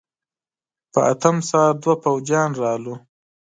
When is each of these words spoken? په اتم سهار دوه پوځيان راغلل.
په 0.93 0.99
اتم 1.11 1.37
سهار 1.49 1.73
دوه 1.81 1.95
پوځيان 2.03 2.49
راغلل. 2.61 2.85